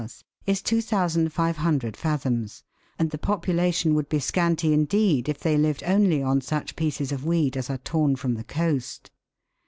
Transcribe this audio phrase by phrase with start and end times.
[0.47, 2.63] is 2,500 fathoms,
[2.97, 7.23] and the population would be scanty indeed if they lived only on such pieces of
[7.23, 9.11] weed as are torn from the coast.